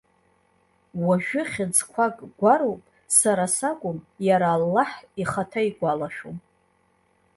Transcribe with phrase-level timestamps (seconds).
[1.05, 2.83] Уажәы хьыӡқәак гәароуп,
[3.17, 6.37] сара сакәым, иара аллаҳ ихаҭа игәалашәом!